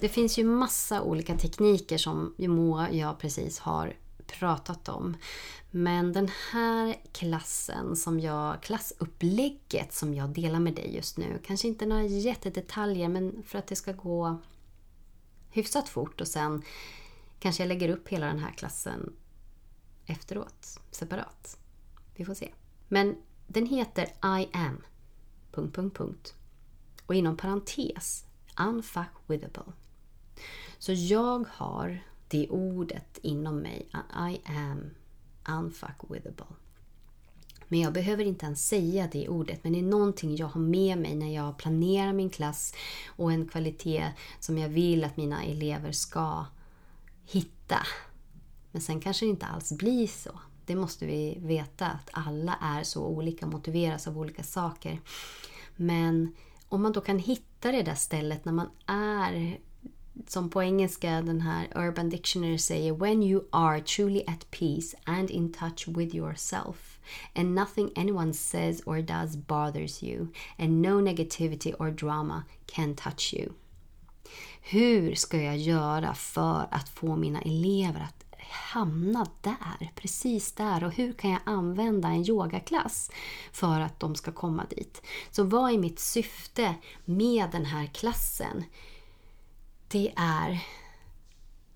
det 0.00 0.08
finns 0.08 0.38
ju 0.38 0.44
massa 0.44 1.02
olika 1.02 1.36
tekniker 1.36 1.98
som 1.98 2.34
Moa 2.38 2.88
och 2.88 2.94
jag 2.94 3.18
precis 3.18 3.58
har 3.58 3.96
pratat 4.26 4.88
om. 4.88 5.16
Men 5.70 6.12
den 6.12 6.30
här 6.52 6.96
klassen, 7.12 7.96
som 7.96 8.20
jag, 8.20 8.62
klassupplägget 8.62 9.94
som 9.94 10.14
jag 10.14 10.28
delar 10.28 10.60
med 10.60 10.74
dig 10.74 10.94
just 10.94 11.18
nu, 11.18 11.40
kanske 11.44 11.68
inte 11.68 11.86
några 11.86 12.02
jättedetaljer 12.02 13.08
men 13.08 13.42
för 13.42 13.58
att 13.58 13.66
det 13.66 13.76
ska 13.76 13.92
gå 13.92 14.40
hyfsat 15.50 15.88
fort 15.88 16.20
och 16.20 16.28
sen 16.28 16.62
kanske 17.38 17.62
jag 17.62 17.68
lägger 17.68 17.88
upp 17.88 18.08
hela 18.08 18.26
den 18.26 18.38
här 18.38 18.52
klassen 18.52 19.12
efteråt, 20.06 20.80
separat. 20.90 21.58
Vi 22.14 22.24
får 22.24 22.34
se. 22.34 22.52
Men 22.88 23.16
den 23.46 23.66
heter 23.66 24.04
I 24.04 24.48
am... 24.52 24.82
Punkt, 25.52 25.76
punkt, 25.76 25.96
punkt. 25.96 26.34
Och 27.06 27.14
inom 27.14 27.36
parentes, 27.36 28.24
unfuckwithable. 28.60 29.72
Så 30.78 30.92
jag 30.92 31.44
har 31.50 31.98
det 32.28 32.48
ordet 32.48 33.18
inom 33.22 33.58
mig, 33.58 33.88
I 34.30 34.40
am 34.44 34.90
unfuckwithable. 35.48 36.46
Men 37.68 37.80
jag 37.80 37.92
behöver 37.92 38.24
inte 38.24 38.46
ens 38.46 38.68
säga 38.68 39.08
det 39.12 39.28
ordet, 39.28 39.64
men 39.64 39.72
det 39.72 39.78
är 39.78 39.82
någonting 39.82 40.36
jag 40.36 40.46
har 40.46 40.60
med 40.60 40.98
mig 40.98 41.14
när 41.14 41.34
jag 41.34 41.58
planerar 41.58 42.12
min 42.12 42.30
klass 42.30 42.74
och 43.06 43.32
en 43.32 43.48
kvalitet 43.48 44.12
som 44.40 44.58
jag 44.58 44.68
vill 44.68 45.04
att 45.04 45.16
mina 45.16 45.44
elever 45.44 45.92
ska 45.92 46.46
hitta. 47.24 47.78
Men 48.72 48.82
sen 48.82 49.00
kanske 49.00 49.26
det 49.26 49.30
inte 49.30 49.46
alls 49.46 49.72
blir 49.72 50.06
så. 50.06 50.40
Det 50.66 50.74
måste 50.74 51.06
vi 51.06 51.38
veta, 51.40 51.86
att 51.86 52.10
alla 52.12 52.58
är 52.60 52.82
så 52.82 53.06
olika, 53.06 53.46
och 53.46 53.52
motiveras 53.52 54.08
av 54.08 54.18
olika 54.18 54.42
saker. 54.42 55.00
Men 55.76 56.34
om 56.68 56.82
man 56.82 56.92
då 56.92 57.00
kan 57.00 57.18
hitta 57.18 57.72
det 57.72 57.82
där 57.82 57.94
stället 57.94 58.44
när 58.44 58.52
man 58.52 58.70
är 58.86 59.58
som 60.26 60.50
på 60.50 60.62
engelska 60.62 61.10
den 61.10 61.40
här 61.40 61.68
Urban 61.74 62.08
Dictionary 62.08 62.58
säger 62.58 62.92
When 62.92 63.22
you 63.22 63.44
are 63.52 63.80
truly 63.80 64.22
at 64.26 64.50
peace 64.50 64.96
and 65.04 65.30
in 65.30 65.52
touch 65.52 65.88
with 65.88 66.14
yourself 66.14 66.98
and 67.34 67.54
nothing 67.54 67.90
anyone 67.96 68.34
says 68.34 68.82
or 68.86 69.02
does 69.02 69.36
bothers 69.36 70.02
you 70.02 70.26
and 70.58 70.82
no 70.82 71.00
negativity 71.00 71.74
or 71.78 71.90
drama 71.90 72.42
can 72.66 72.94
touch 72.94 73.34
you. 73.34 73.52
Hur 74.60 75.14
ska 75.14 75.42
jag 75.42 75.56
göra 75.56 76.14
för 76.14 76.68
att 76.70 76.88
få 76.88 77.16
mina 77.16 77.40
elever 77.40 78.00
att 78.00 78.24
hamna 78.50 79.26
där, 79.40 79.92
precis 79.94 80.52
där 80.52 80.84
och 80.84 80.92
hur 80.92 81.12
kan 81.12 81.30
jag 81.30 81.40
använda 81.44 82.08
en 82.08 82.28
yogaklass 82.28 83.10
för 83.52 83.80
att 83.80 84.00
de 84.00 84.14
ska 84.14 84.32
komma 84.32 84.64
dit? 84.70 85.02
Så 85.30 85.44
vad 85.44 85.72
är 85.72 85.78
mitt 85.78 85.98
syfte 85.98 86.74
med 87.04 87.48
den 87.52 87.64
här 87.64 87.86
klassen? 87.86 88.64
Det 89.88 90.12
är 90.16 90.64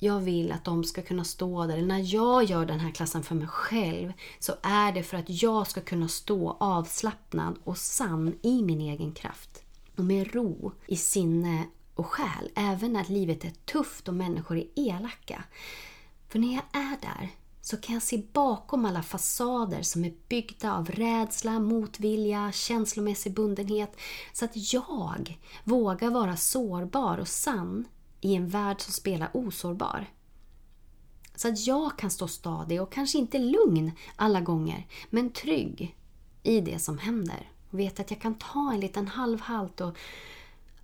jag 0.03 0.21
vill 0.21 0.53
att 0.53 0.65
de 0.65 0.85
ska 0.85 1.03
kunna 1.03 1.25
stå 1.25 1.67
där. 1.67 1.83
När 1.83 2.15
jag 2.15 2.45
gör 2.45 2.67
den 2.67 2.81
här 2.81 2.91
klassen 2.91 3.23
för 3.23 3.35
mig 3.35 3.47
själv 3.47 4.13
så 4.39 4.53
är 4.63 4.93
det 4.93 5.03
för 5.03 5.17
att 5.17 5.43
jag 5.43 5.67
ska 5.67 5.81
kunna 5.81 6.09
stå 6.09 6.57
avslappnad 6.61 7.59
och 7.65 7.79
sann 7.79 8.35
i 8.43 8.63
min 8.63 8.81
egen 8.81 9.13
kraft. 9.13 9.63
Och 9.97 10.05
med 10.05 10.35
ro 10.35 10.73
i 10.87 10.97
sinne 10.97 11.67
och 11.95 12.07
själ, 12.07 12.51
även 12.55 12.93
när 12.93 13.05
livet 13.05 13.45
är 13.45 13.51
tufft 13.51 14.09
och 14.09 14.15
människor 14.15 14.57
är 14.57 14.67
elaka. 14.75 15.45
För 16.29 16.39
när 16.39 16.55
jag 16.55 16.83
är 16.83 16.97
där 17.01 17.29
så 17.61 17.77
kan 17.77 17.95
jag 17.95 18.03
se 18.03 18.23
bakom 18.33 18.85
alla 18.85 19.03
fasader 19.03 19.83
som 19.83 20.05
är 20.05 20.13
byggda 20.29 20.73
av 20.73 20.91
rädsla, 20.91 21.61
motvilja, 21.61 22.53
känslomässig 22.53 23.35
bundenhet 23.35 23.97
så 24.33 24.45
att 24.45 24.73
jag 24.73 25.39
vågar 25.65 26.11
vara 26.11 26.37
sårbar 26.37 27.19
och 27.19 27.29
sann 27.29 27.85
i 28.23 28.35
en 28.35 28.49
värld 28.49 28.81
som 28.81 28.93
spelar 28.93 29.31
osårbar. 29.33 30.07
Så 31.35 31.49
att 31.49 31.67
jag 31.67 31.99
kan 31.99 32.11
stå 32.11 32.29
stadig 32.29 32.83
och 32.83 32.93
kanske 32.93 33.19
inte 33.19 33.39
lugn 33.39 33.93
alla 34.17 34.41
gånger, 34.41 34.87
men 35.11 35.33
trygg 35.33 35.97
i 36.43 36.61
det 36.61 36.79
som 36.79 36.99
händer. 36.99 37.51
Och 37.71 37.79
veta 37.79 38.03
att 38.03 38.11
jag 38.11 38.21
kan 38.21 38.35
ta 38.35 38.73
en 38.73 38.81
liten 38.81 39.09
halvhalt 39.09 39.81
och 39.81 39.97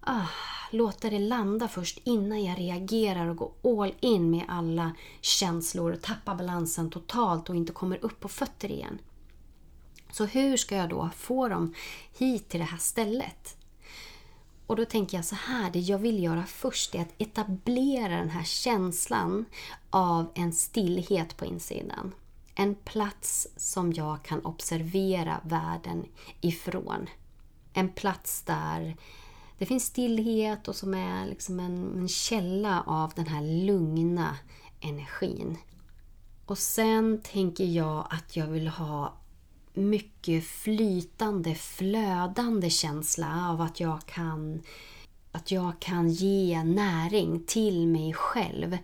ah, 0.00 0.26
låta 0.70 1.10
det 1.10 1.18
landa 1.18 1.68
först 1.68 2.00
innan 2.04 2.44
jag 2.44 2.58
reagerar 2.58 3.26
och 3.26 3.36
går 3.36 3.82
all 3.82 3.94
in 4.00 4.30
med 4.30 4.44
alla 4.48 4.94
känslor 5.20 5.92
och 5.92 6.02
tappar 6.02 6.34
balansen 6.34 6.90
totalt 6.90 7.50
och 7.50 7.56
inte 7.56 7.72
kommer 7.72 8.04
upp 8.04 8.20
på 8.20 8.28
fötter 8.28 8.72
igen. 8.72 8.98
Så 10.12 10.24
hur 10.24 10.56
ska 10.56 10.76
jag 10.76 10.88
då 10.88 11.10
få 11.16 11.48
dem 11.48 11.74
hit 12.18 12.48
till 12.48 12.60
det 12.60 12.66
här 12.66 12.78
stället? 12.78 13.56
Och 14.68 14.76
då 14.76 14.84
tänker 14.84 15.18
jag 15.18 15.24
så 15.24 15.34
här, 15.34 15.70
det 15.70 15.78
jag 15.78 15.98
vill 15.98 16.22
göra 16.22 16.44
först 16.46 16.94
är 16.94 17.00
att 17.00 17.14
etablera 17.18 18.16
den 18.16 18.30
här 18.30 18.44
känslan 18.44 19.44
av 19.90 20.30
en 20.34 20.52
stillhet 20.52 21.36
på 21.36 21.44
insidan. 21.44 22.14
En 22.54 22.74
plats 22.74 23.48
som 23.56 23.92
jag 23.92 24.22
kan 24.22 24.44
observera 24.44 25.40
världen 25.44 26.06
ifrån. 26.40 27.06
En 27.72 27.88
plats 27.88 28.42
där 28.42 28.96
det 29.58 29.66
finns 29.66 29.86
stillhet 29.86 30.68
och 30.68 30.76
som 30.76 30.94
är 30.94 31.26
liksom 31.26 31.60
en, 31.60 31.98
en 31.98 32.08
källa 32.08 32.82
av 32.86 33.12
den 33.16 33.26
här 33.26 33.64
lugna 33.66 34.36
energin. 34.80 35.58
Och 36.46 36.58
sen 36.58 37.20
tänker 37.22 37.64
jag 37.64 38.06
att 38.10 38.36
jag 38.36 38.46
vill 38.46 38.68
ha 38.68 39.14
mycket 39.78 40.44
flytande, 40.44 41.54
flödande 41.54 42.70
känsla 42.70 43.48
av 43.50 43.60
att 43.60 43.80
jag 43.80 44.06
kan 44.06 44.62
att 45.32 45.50
jag 45.50 45.72
kan 45.80 46.08
ge 46.08 46.64
näring 46.64 47.44
till 47.46 47.86
mig 47.86 48.12
själv 48.12 48.78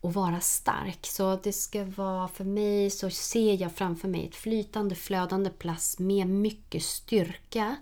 och 0.00 0.14
vara 0.14 0.40
stark. 0.40 1.06
Så 1.06 1.36
det 1.42 1.52
ska 1.52 1.84
vara, 1.84 2.28
för 2.28 2.44
mig 2.44 2.90
så 2.90 3.10
ser 3.10 3.62
jag 3.62 3.72
framför 3.72 4.08
mig 4.08 4.26
ett 4.26 4.36
flytande, 4.36 4.94
flödande 4.94 5.50
plats 5.50 5.98
med 5.98 6.26
mycket 6.26 6.82
styrka 6.82 7.76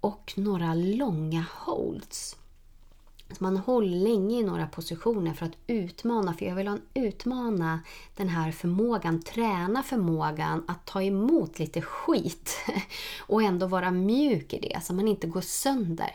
och 0.00 0.32
några 0.36 0.74
långa 0.74 1.44
holds. 1.52 2.36
Så 3.30 3.44
man 3.44 3.56
håller 3.56 3.96
länge 3.96 4.40
i 4.40 4.42
några 4.42 4.66
positioner 4.66 5.34
för 5.34 5.46
att 5.46 5.56
utmana, 5.66 6.34
för 6.34 6.46
jag 6.46 6.54
vill 6.54 6.78
utmana 6.94 7.80
den 8.16 8.28
här 8.28 8.52
förmågan, 8.52 9.22
träna 9.22 9.82
förmågan 9.82 10.64
att 10.68 10.86
ta 10.86 11.02
emot 11.02 11.58
lite 11.58 11.82
skit 11.82 12.56
och 13.20 13.42
ändå 13.42 13.66
vara 13.66 13.90
mjuk 13.90 14.52
i 14.52 14.58
det 14.60 14.84
så 14.84 14.94
man 14.94 15.08
inte 15.08 15.26
går 15.26 15.40
sönder. 15.40 16.14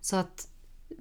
Så 0.00 0.16
att 0.16 0.48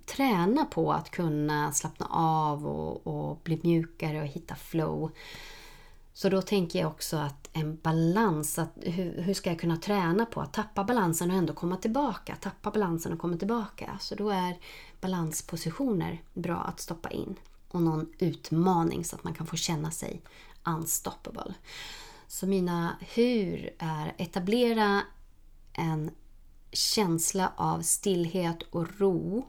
träna 0.06 0.66
på 0.66 0.94
att 0.94 1.10
kunna 1.10 1.72
slappna 1.72 2.06
av 2.12 2.68
och, 2.68 3.08
och 3.08 3.40
bli 3.44 3.60
mjukare 3.64 4.22
och 4.22 4.28
hitta 4.28 4.56
flow. 4.56 5.12
Så 6.14 6.30
då 6.30 6.42
tänker 6.42 6.80
jag 6.80 6.88
också 6.88 7.18
att 7.18 7.45
en 7.58 7.76
balans, 7.76 8.60
att 8.60 8.74
hur, 8.82 9.22
hur, 9.22 9.34
ska 9.34 9.50
jag 9.50 9.60
kunna 9.60 9.78
träna 9.78 10.26
på 10.26 10.42
att 10.42 10.54
tappa 10.54 10.84
balansen 10.84 11.32
och 11.32 11.38
ändå 11.38 11.54
komma 11.54 11.78
tillbaka? 11.78 12.36
Tappa 12.36 12.72
balansen 12.72 13.14
och 13.14 13.20
komma 13.20 13.38
tillbaka. 13.38 13.98
Så 14.02 14.16
då 14.16 14.30
är 14.30 14.58
balanspositioner 15.02 16.24
bra 16.34 16.58
att 16.58 16.80
stoppa 16.80 17.10
in. 17.10 17.36
Och 17.68 17.82
någon 17.82 18.14
utmaning 18.20 19.06
så 19.06 19.16
att 19.16 19.24
man 19.24 19.34
kan 19.34 19.48
få 19.48 19.56
känna 19.56 19.92
sig 19.92 20.22
unstoppable. 20.64 21.54
Så 22.28 22.48
mina 22.48 22.98
hur 23.16 23.70
är 23.80 24.14
etablera 24.18 25.02
en 25.74 26.12
känsla 26.72 27.52
av 27.56 27.82
stillhet 27.82 28.64
och 28.70 29.00
ro 29.00 29.46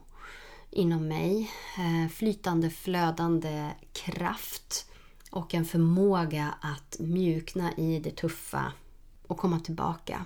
inom 0.69 1.07
mig. 1.07 1.51
Eh, 1.77 2.11
flytande, 2.11 2.69
flödande 2.69 3.71
kraft 3.93 4.87
och 5.31 5.53
en 5.53 5.65
förmåga 5.65 6.53
att 6.61 6.95
mjukna 6.99 7.73
i 7.77 7.99
det 7.99 8.11
tuffa 8.11 8.71
och 9.27 9.37
komma 9.37 9.59
tillbaka 9.59 10.25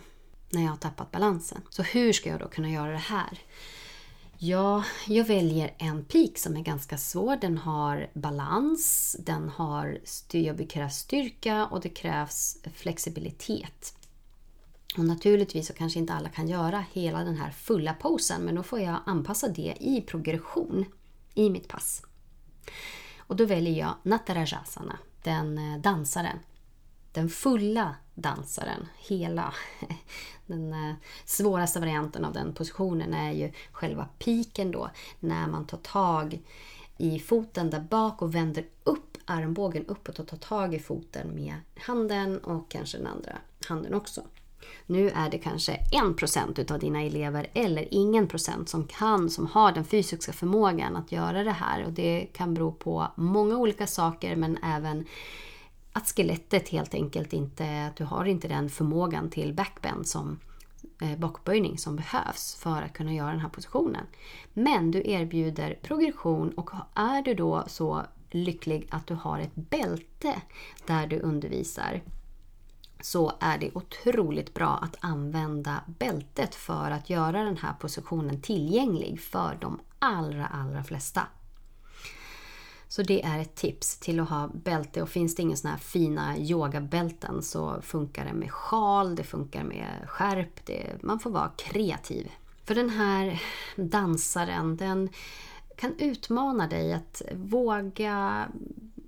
när 0.50 0.62
jag 0.62 0.70
har 0.70 0.78
tappat 0.78 1.12
balansen. 1.12 1.62
Så 1.70 1.84
hur 1.84 2.14
ska 2.14 2.30
jag 2.30 2.40
då 2.40 2.48
kunna 2.48 2.70
göra 2.70 2.92
det 2.92 2.98
här? 2.98 3.40
Ja, 4.38 4.84
jag 5.08 5.26
väljer 5.26 5.74
en 5.78 6.06
pik 6.06 6.38
som 6.38 6.58
är 6.58 6.62
ganska 6.62 6.98
svår. 6.98 7.36
Den 7.36 7.58
har 7.58 8.10
balans, 8.14 9.16
den 9.20 9.50
har 9.50 10.00
Det 10.32 10.66
krävs 10.66 10.96
styrka 10.96 11.66
och 11.66 11.82
det 11.82 11.90
krävs 11.90 12.58
flexibilitet. 12.74 13.96
Och 14.98 15.06
naturligtvis 15.06 15.68
så 15.68 15.74
kanske 15.74 16.00
inte 16.00 16.14
alla 16.14 16.30
kan 16.30 16.48
göra 16.48 16.86
hela 16.94 17.24
den 17.24 17.36
här 17.36 17.52
fulla 17.52 17.94
posen 17.94 18.42
men 18.42 18.56
då 18.56 18.64
får 18.64 18.80
jag 18.80 18.98
anpassa 19.06 19.48
det 19.48 19.76
i 19.80 20.02
progression 20.02 20.86
i 21.34 21.50
mitt 21.50 21.68
pass. 21.68 22.04
Och 23.32 23.38
då 23.38 23.46
väljer 23.46 23.80
jag 23.80 23.94
Natarajasana, 24.04 24.98
den 25.24 25.58
eh, 25.58 25.80
dansaren. 25.80 26.40
Den 27.12 27.30
fulla 27.30 27.96
dansaren, 28.14 28.88
hela. 28.98 29.54
Den 30.46 30.74
eh, 30.74 30.96
svåraste 31.26 31.80
varianten 31.80 32.26
av 32.26 32.34
den 32.34 32.54
positionen 32.54 33.14
är 33.14 33.32
ju 33.32 33.52
själva 33.72 34.08
piken 34.20 34.72
då, 34.72 34.90
när 35.20 35.48
man 35.48 35.66
tar 35.66 35.78
tag 35.78 36.42
i 36.98 37.20
foten 37.20 37.70
där 37.70 37.80
bak 37.80 38.22
och 38.22 38.36
vänder 38.36 38.66
upp 38.84 39.18
armbågen 39.26 39.86
uppåt 39.86 40.20
och 40.20 40.28
tar 40.28 40.38
tag 40.38 40.74
i 40.74 40.80
foten 40.80 41.36
med 41.36 41.56
handen 41.80 42.38
och 42.38 42.72
kanske 42.72 42.98
den 42.98 43.08
andra 43.08 43.38
handen 43.68 43.94
också. 43.94 44.22
Nu 44.86 45.10
är 45.10 45.30
det 45.30 45.38
kanske 45.38 45.80
1% 45.92 46.60
utav 46.60 46.80
dina 46.80 47.02
elever 47.02 47.48
eller 47.54 47.88
ingen 47.92 48.28
procent 48.28 48.70
som 48.70 48.88
kan, 48.88 49.30
som 49.30 49.48
har 49.48 49.72
den 49.72 49.86
fysiska 49.86 50.34
förmågan 50.34 50.96
att 50.96 51.12
göra 51.12 51.44
det 51.44 51.52
här. 51.52 51.86
Och 51.86 51.92
det 51.92 52.28
kan 52.34 52.54
bero 52.54 52.72
på 52.72 53.08
många 53.16 53.58
olika 53.58 53.88
saker 53.88 54.36
men 54.36 54.58
även 54.64 55.06
att 55.94 56.08
skelettet 56.08 56.70
helt 56.70 56.94
enkelt 56.94 57.34
inte, 57.34 57.86
att 57.86 57.96
du 57.96 58.04
har 58.04 58.26
inte 58.26 58.48
den 58.48 58.70
förmågan 58.70 59.30
till 59.30 59.54
backbend 59.54 60.08
som 60.08 60.40
eh, 61.02 61.18
bakböjning 61.18 61.78
som 61.78 61.96
behövs 61.96 62.56
för 62.56 62.82
att 62.82 62.94
kunna 62.94 63.14
göra 63.14 63.32
den 63.32 63.40
här 63.40 63.50
positionen. 63.50 64.06
Men 64.54 64.92
du 64.92 65.02
erbjuder 65.06 65.80
progression 65.82 66.50
och 66.50 66.72
är 66.96 67.22
du 67.22 67.34
då 67.34 67.64
så 67.68 68.02
lycklig 68.32 68.88
att 68.90 69.08
du 69.08 69.14
har 69.14 69.40
ett 69.40 69.56
bälte 69.56 70.42
där 70.86 71.08
du 71.08 71.20
undervisar 71.20 72.02
så 73.02 73.34
är 73.40 73.58
det 73.58 73.72
otroligt 73.74 74.54
bra 74.54 74.80
att 74.82 74.96
använda 75.00 75.82
bältet 75.88 76.56
för 76.56 76.92
att 76.92 77.10
göra 77.10 77.44
den 77.44 77.58
här 77.58 77.74
positionen 77.74 78.42
tillgänglig 78.42 79.22
för 79.22 79.58
de 79.62 79.80
allra, 80.00 80.48
allra 80.48 80.84
flesta. 80.84 81.22
Så 82.88 83.04
det 83.04 83.24
är 83.24 83.40
ett 83.40 83.56
tips 83.56 83.98
till 83.98 84.20
att 84.20 84.30
ha 84.30 84.50
bälte 84.54 85.02
och 85.02 85.10
finns 85.10 85.36
det 85.36 85.42
inga 85.42 85.56
såna 85.56 85.72
här 85.72 85.80
fina 85.80 86.38
yogabälten 86.38 87.42
så 87.42 87.82
funkar 87.82 88.26
det 88.26 88.34
med 88.34 88.52
sjal, 88.52 89.16
det 89.16 89.24
funkar 89.24 89.64
med 89.64 90.06
skärp, 90.08 90.66
det, 90.66 91.04
man 91.04 91.20
får 91.20 91.30
vara 91.30 91.52
kreativ. 91.58 92.32
För 92.66 92.76
den 92.76 92.90
här 92.90 93.42
dansaren, 93.76 94.78
den 94.78 95.10
kan 95.76 95.96
utmana 95.98 96.68
dig 96.68 96.94
att 96.94 97.22
våga 97.36 98.48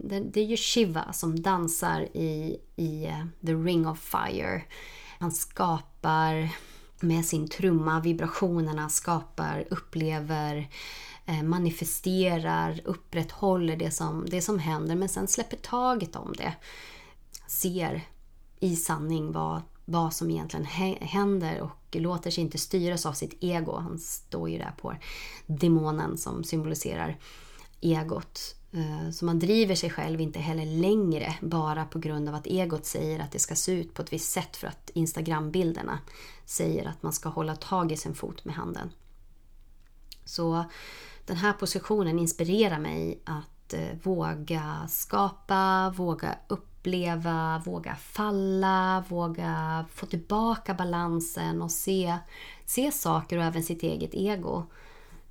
det 0.03 0.37
är 0.39 0.45
ju 0.45 0.57
Shiva 0.57 1.13
som 1.13 1.41
dansar 1.41 2.01
i, 2.01 2.57
i 2.75 3.05
eh, 3.05 3.25
The 3.45 3.53
Ring 3.53 3.87
of 3.87 3.99
Fire. 3.99 4.61
Han 5.19 5.31
skapar 5.31 6.49
med 6.99 7.25
sin 7.25 7.47
trumma, 7.47 7.99
vibrationerna 7.99 8.89
skapar, 8.89 9.67
upplever, 9.69 10.69
eh, 11.25 11.43
manifesterar, 11.43 12.81
upprätthåller 12.85 13.77
det 13.77 13.91
som, 13.91 14.25
det 14.29 14.41
som 14.41 14.59
händer 14.59 14.95
men 14.95 15.09
sen 15.09 15.27
släpper 15.27 15.57
taget 15.57 16.15
om 16.15 16.33
det. 16.37 16.53
Ser 17.47 18.01
i 18.59 18.75
sanning 18.75 19.31
vad, 19.31 19.61
vad 19.85 20.13
som 20.13 20.29
egentligen 20.29 20.65
händer 21.01 21.61
och 21.61 21.95
låter 21.95 22.31
sig 22.31 22.43
inte 22.43 22.57
styras 22.57 23.05
av 23.05 23.13
sitt 23.13 23.43
ego. 23.43 23.77
Han 23.77 23.99
står 23.99 24.49
ju 24.49 24.57
där 24.57 24.73
på 24.81 24.95
demonen 25.45 26.17
som 26.17 26.43
symboliserar 26.43 27.17
egot. 27.81 28.55
Eh, 28.73 29.09
så 29.11 29.25
man 29.25 29.39
driver 29.39 29.75
sig 29.75 29.89
själv 29.89 30.21
inte 30.21 30.39
heller 30.39 30.65
längre 30.65 31.35
bara 31.41 31.85
på 31.85 31.99
grund 31.99 32.29
av 32.29 32.35
att 32.35 32.47
egot 32.47 32.85
säger 32.85 33.19
att 33.19 33.31
det 33.31 33.39
ska 33.39 33.55
se 33.55 33.71
ut 33.71 33.93
på 33.93 34.01
ett 34.01 34.13
visst 34.13 34.31
sätt 34.31 34.57
för 34.57 34.67
att 34.67 34.89
Instagram-bilderna 34.93 35.99
säger 36.45 36.87
att 36.87 37.03
man 37.03 37.13
ska 37.13 37.29
hålla 37.29 37.55
tag 37.55 37.91
i 37.91 37.97
sin 37.97 38.15
fot 38.15 38.45
med 38.45 38.55
handen. 38.55 38.91
Så 40.25 40.65
den 41.25 41.37
här 41.37 41.53
positionen 41.53 42.19
inspirerar 42.19 42.79
mig 42.79 43.21
att 43.25 43.73
eh, 43.73 43.97
våga 44.03 44.87
skapa, 44.89 45.93
våga 45.97 46.35
uppleva, 46.47 47.61
våga 47.65 47.95
falla, 47.95 49.03
våga 49.09 49.85
få 49.93 50.05
tillbaka 50.05 50.73
balansen 50.73 51.61
och 51.61 51.71
se, 51.71 52.17
se 52.65 52.91
saker 52.91 53.37
och 53.37 53.43
även 53.43 53.63
sitt 53.63 53.83
eget 53.83 54.13
ego 54.13 54.65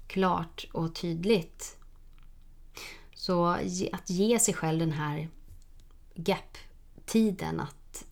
klart 0.07 0.67
och 0.73 0.95
tydligt 0.95 1.82
så 3.23 3.45
att 3.93 4.11
ge 4.11 4.39
sig 4.39 4.55
själv 4.55 4.79
den 4.79 4.93
här 4.93 5.29
gap-tiden 6.15 7.61
att 7.61 8.05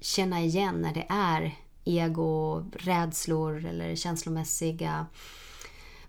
känna 0.00 0.40
igen 0.40 0.74
när 0.74 0.94
det 0.94 1.06
är 1.08 1.56
ego, 1.84 2.64
rädslor 2.72 3.64
eller 3.64 3.94
känslomässiga 3.94 5.06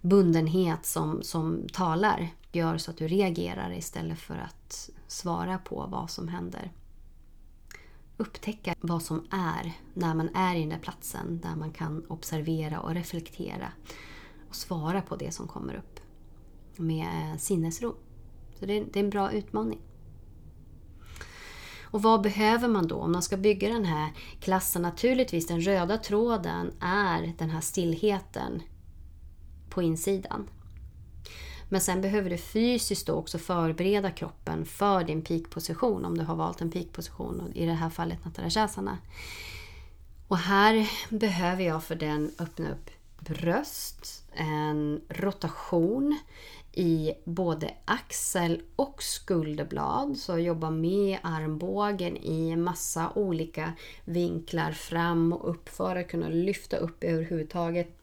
bundenhet 0.02 0.86
som, 0.86 1.24
som 1.24 1.68
talar 1.74 2.30
gör 2.52 2.78
så 2.78 2.92
att 2.92 2.98
du 2.98 3.08
reagerar 3.08 3.74
istället 3.74 4.20
för 4.20 4.38
att 4.38 4.90
svara 5.08 5.58
på 5.58 5.88
vad 5.92 6.10
som 6.10 6.28
händer. 6.28 6.72
Upptäcka 8.18 8.76
vad 8.80 9.04
som 9.04 9.28
är 9.32 9.74
när 9.94 10.16
man 10.16 10.36
är 10.36 10.56
i 10.56 10.60
den 10.60 10.70
där 10.70 10.80
platsen 10.80 11.40
där 11.40 11.56
man 11.56 11.72
kan 11.72 12.06
observera 12.08 12.80
och 12.80 12.94
reflektera 12.94 13.72
och 14.50 14.56
svara 14.56 15.02
på 15.02 15.16
det 15.16 15.32
som 15.32 15.48
kommer 15.48 15.74
upp 15.76 16.00
med 16.76 17.42
sinnesro. 17.42 17.96
Så 18.60 18.66
det 18.66 18.78
är, 18.78 18.86
det 18.94 19.00
är 19.00 19.04
en 19.04 19.10
bra 19.10 19.32
utmaning. 19.32 19.80
Och 21.92 22.02
vad 22.02 22.22
behöver 22.22 22.68
man 22.68 22.88
då 22.88 22.96
om 22.96 23.12
man 23.12 23.22
ska 23.22 23.38
bygga 23.38 23.70
den 23.70 23.86
här 23.86 24.12
klassen? 24.40 24.82
Naturligtvis 24.82 25.48
den 25.48 25.62
röda 25.62 25.98
tråden 25.98 26.72
är 26.82 27.34
den 27.38 27.50
här 27.50 27.62
stillheten 27.62 28.62
på 29.70 29.82
insidan. 29.82 30.50
Men 31.70 31.82
sen 31.82 32.02
behöver 32.02 32.30
du 32.30 32.38
fysiskt 32.38 33.08
då 33.08 33.14
också 33.14 33.38
förbereda 33.38 34.12
kroppen 34.12 34.66
för 34.66 35.04
din 35.04 35.22
peakposition 35.22 36.06
om 36.06 36.18
du 36.18 36.24
har 36.24 36.36
valt 36.36 36.62
en 36.62 36.72
peakposition, 36.72 37.52
i 37.56 37.66
det 37.66 37.74
här 37.74 37.90
fallet 37.90 38.26
Natarajasana. 38.26 38.98
Och 40.28 40.38
här 40.38 40.90
behöver 41.10 41.64
jag 41.64 41.84
för 41.84 41.96
den 41.96 42.32
öppna 42.40 42.72
upp 42.72 42.90
bröst, 43.20 44.24
en 44.34 45.02
rotation, 45.10 46.20
i 46.74 47.14
både 47.24 47.74
axel 47.86 48.62
och 48.76 49.04
skulderblad. 49.04 50.18
Så 50.18 50.38
jobba 50.38 50.70
med 50.70 51.18
armbågen 51.24 52.18
i 52.18 52.56
massa 52.56 53.12
olika 53.16 53.74
vinklar 54.06 54.72
fram 54.72 55.34
och 55.34 55.50
upp 55.50 55.70
för 55.70 55.96
att 55.96 56.08
kunna 56.08 56.30
lyfta 56.30 56.78
upp 56.78 57.04
överhuvudtaget. 57.04 57.96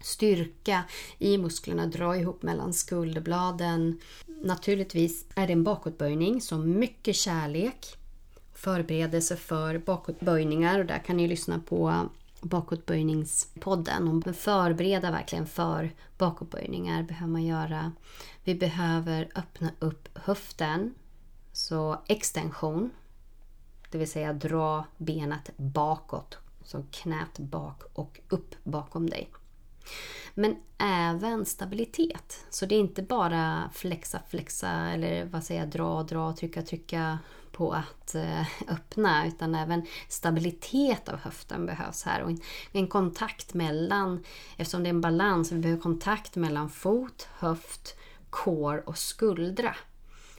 Styrka 0.00 0.84
i 1.18 1.38
musklerna, 1.38 1.86
dra 1.86 2.16
ihop 2.16 2.42
mellan 2.42 2.72
skulderbladen. 2.72 4.00
Naturligtvis 4.26 5.26
är 5.34 5.46
det 5.46 5.52
en 5.52 5.64
bakåtböjning, 5.64 6.40
så 6.40 6.58
mycket 6.58 7.16
kärlek. 7.16 7.96
Förberedelse 8.54 9.36
för 9.36 9.78
bakåtböjningar 9.78 10.78
och 10.78 10.86
där 10.86 10.98
kan 10.98 11.16
ni 11.16 11.28
lyssna 11.28 11.60
på 11.66 12.08
bakåtböjningspodden. 12.44 14.08
Om 14.08 14.34
förbereda 14.34 15.10
verkligen 15.10 15.46
för 15.46 15.94
bakåtböjningar 16.18 17.02
behöver 17.02 17.32
man 17.32 17.44
göra. 17.44 17.92
Vi 18.44 18.54
behöver 18.54 19.30
öppna 19.34 19.70
upp 19.78 20.18
höften. 20.18 20.94
Så 21.52 22.02
extension. 22.08 22.90
Det 23.90 23.98
vill 23.98 24.10
säga 24.10 24.32
dra 24.32 24.84
benet 24.96 25.50
bakåt. 25.56 26.38
Så 26.64 26.84
knät 26.90 27.38
bak 27.38 27.82
och 27.92 28.20
upp 28.28 28.54
bakom 28.64 29.10
dig. 29.10 29.30
Men 30.34 30.56
även 30.78 31.46
stabilitet. 31.46 32.46
Så 32.50 32.66
det 32.66 32.74
är 32.74 32.80
inte 32.80 33.02
bara 33.02 33.70
flexa, 33.72 34.20
flexa 34.28 34.70
eller 34.70 35.24
vad 35.24 35.44
säger 35.44 35.60
jag, 35.60 35.70
dra, 35.70 36.02
dra, 36.02 36.36
trycka, 36.36 36.62
trycka 36.62 37.18
på 37.54 37.72
att 37.72 38.14
eh, 38.14 38.46
öppna 38.68 39.26
utan 39.26 39.54
även 39.54 39.86
stabilitet 40.08 41.08
av 41.08 41.18
höften 41.18 41.66
behövs 41.66 42.02
här. 42.02 42.22
Och 42.22 42.30
en 42.72 42.88
kontakt 42.88 43.54
mellan, 43.54 44.24
eftersom 44.56 44.82
det 44.82 44.88
är 44.88 44.94
en 44.94 45.00
balans, 45.00 45.52
vi 45.52 45.58
behöver 45.58 45.82
kontakt 45.82 46.36
mellan 46.36 46.70
fot, 46.70 47.28
höft, 47.38 47.96
core 48.30 48.80
och 48.80 48.98
skuldra. 48.98 49.76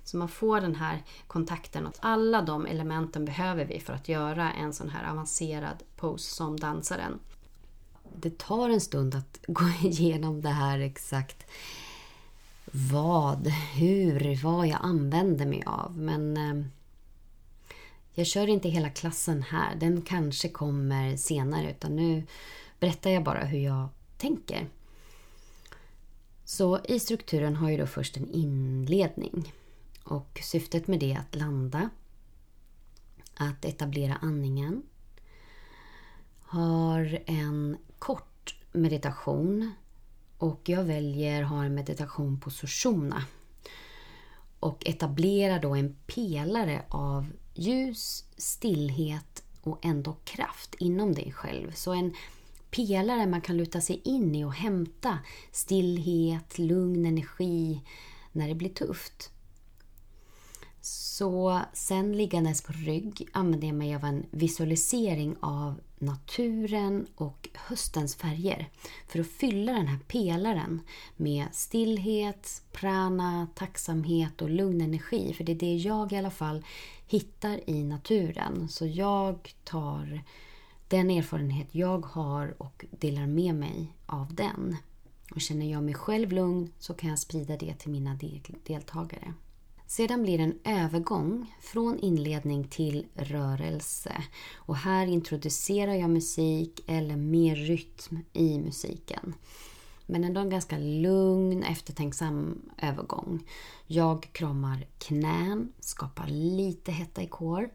Så 0.03 0.17
man 0.17 0.29
får 0.29 0.62
den 0.62 0.75
här 0.75 1.03
kontakten. 1.27 1.88
Och 1.88 1.93
alla 2.00 2.41
de 2.41 2.65
elementen 2.65 3.25
behöver 3.25 3.65
vi 3.65 3.79
för 3.79 3.93
att 3.93 4.10
göra 4.10 4.51
en 4.51 4.74
sån 4.74 4.89
här 4.89 5.12
avancerad 5.12 5.84
pose 5.95 6.36
som 6.36 6.60
dansaren. 6.60 7.19
Det 8.15 8.38
tar 8.38 8.69
en 8.69 8.81
stund 8.81 9.15
att 9.15 9.39
gå 9.48 9.65
igenom 9.81 10.41
det 10.41 10.50
här 10.50 10.79
exakt 10.79 11.45
vad, 12.91 13.48
hur, 13.48 14.43
vad 14.43 14.67
jag 14.67 14.79
använder 14.81 15.45
mig 15.45 15.63
av. 15.65 15.98
Men 15.98 16.38
eh, 16.38 16.65
jag 18.15 18.27
kör 18.27 18.48
inte 18.48 18.69
hela 18.69 18.89
klassen 18.89 19.41
här. 19.41 19.75
Den 19.75 20.01
kanske 20.01 20.50
kommer 20.50 21.15
senare. 21.15 21.72
Utan 21.72 21.95
nu 21.95 22.24
berättar 22.79 23.10
jag 23.10 23.24
bara 23.24 23.43
hur 23.43 23.60
jag 23.60 23.89
tänker. 24.17 24.69
Så 26.45 26.79
i 26.84 27.00
strukturen 27.00 27.55
har 27.55 27.69
jag 27.69 27.79
då 27.79 27.88
först 27.88 28.17
en 28.17 28.29
inledning. 28.29 29.53
Och 30.03 30.39
syftet 30.43 30.88
med 30.88 31.00
det 31.00 31.13
är 31.13 31.19
att 31.19 31.36
landa. 31.36 31.89
Att 33.36 33.65
etablera 33.65 34.15
andningen. 34.15 34.84
Har 36.41 37.19
en 37.25 37.77
kort 38.00 38.55
meditation. 38.72 39.72
Och 40.38 40.62
jag 40.69 40.84
väljer 40.84 41.43
att 41.43 41.50
ha 41.50 41.63
en 41.63 41.75
meditation 41.75 42.39
på 42.39 42.51
Sushumna. 42.51 43.25
Och 44.60 44.88
etablera 44.88 45.60
då 45.60 45.75
en 45.75 45.95
pelare 46.07 46.84
av 46.89 47.31
ljus, 47.55 48.24
stillhet 48.38 49.43
och 49.62 49.85
ändå 49.85 50.15
kraft 50.24 50.75
inom 50.79 51.13
dig 51.13 51.31
själv. 51.31 51.71
Så 51.71 51.93
en 51.93 52.15
pelare 52.71 53.27
man 53.27 53.41
kan 53.41 53.57
luta 53.57 53.81
sig 53.81 54.01
in 54.03 54.35
i 54.35 54.43
och 54.43 54.53
hämta 54.53 55.19
stillhet, 55.51 56.57
lugn, 56.57 57.05
energi 57.05 57.81
när 58.31 58.47
det 58.47 58.55
blir 58.55 58.69
tufft. 58.69 59.31
Så 61.17 61.62
sen 61.74 62.17
liggandes 62.17 62.62
på 62.62 62.74
rygg 62.74 63.27
använder 63.31 63.67
jag 63.67 63.75
mig 63.75 63.95
av 63.95 64.03
en 64.03 64.25
visualisering 64.31 65.36
av 65.39 65.81
naturen 66.00 67.07
och 67.15 67.50
höstens 67.53 68.15
färger 68.15 68.69
för 69.07 69.19
att 69.19 69.27
fylla 69.27 69.74
den 69.74 69.88
här 69.88 70.00
pelaren 70.07 70.81
med 71.15 71.45
stillhet, 71.51 72.63
prana, 72.72 73.48
tacksamhet 73.55 74.41
och 74.41 74.50
lugn 74.50 74.81
energi. 74.81 75.34
För 75.34 75.43
det 75.43 75.51
är 75.51 75.55
det 75.55 75.75
jag 75.75 76.13
i 76.13 76.17
alla 76.17 76.31
fall 76.31 76.65
hittar 77.07 77.69
i 77.69 77.84
naturen. 77.84 78.69
Så 78.69 78.86
jag 78.86 79.55
tar 79.63 80.24
den 80.88 81.10
erfarenhet 81.10 81.67
jag 81.72 82.05
har 82.05 82.62
och 82.62 82.86
delar 83.00 83.27
med 83.27 83.55
mig 83.55 83.93
av 84.05 84.34
den. 84.34 84.75
Och 85.31 85.41
känner 85.41 85.72
jag 85.72 85.84
mig 85.84 85.93
själv 85.93 86.31
lugn 86.31 86.72
så 86.79 86.93
kan 86.93 87.10
jag 87.10 87.19
sprida 87.19 87.57
det 87.57 87.74
till 87.74 87.91
mina 87.91 88.19
deltagare. 88.65 89.34
Sedan 89.88 90.24
blir 90.24 90.38
det 90.38 90.44
en 90.44 90.60
övergång 90.63 91.56
från 91.62 92.00
inledning 92.00 92.68
till 92.68 93.06
rörelse. 93.13 94.24
Och 94.56 94.75
här 94.75 95.08
introducerar 95.08 95.94
jag 95.94 96.10
musik 96.10 96.80
eller 96.88 97.15
mer 97.15 97.56
rytm 97.56 98.20
i 98.34 98.60
musiken. 98.60 99.34
Men 100.06 100.24
ändå 100.24 100.42
en 100.42 100.50
ganska 100.50 100.77
lugn, 100.77 101.63
eftertänksam 101.63 102.62
övergång. 102.77 103.44
Jag 103.88 104.30
kramar 104.32 104.86
knän, 104.98 105.74
skapar 105.80 106.27
lite 106.27 106.92
hetta 106.92 107.22
i 107.22 107.27
kår. 107.27 107.70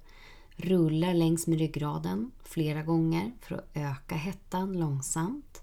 Rullar 0.57 1.15
längs 1.15 1.47
med 1.47 1.59
ryggraden 1.59 2.31
flera 2.45 2.83
gånger 2.83 3.33
för 3.41 3.55
att 3.55 3.69
öka 3.75 4.15
hettan 4.15 4.79
långsamt. 4.79 5.63